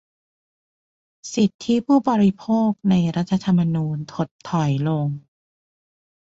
[1.33, 5.07] สิทธิผู้บริโภค ใน รัฐธรรมนูญ ถดถอยลง